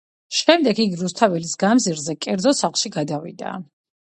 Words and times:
შემდეგ 0.35 0.79
იგი 0.83 0.97
რუსთაველის 1.01 1.51
გამზირზე 1.65 2.17
კერძო 2.27 2.55
სახლში 2.63 2.93
გადავიდა. 2.97 3.55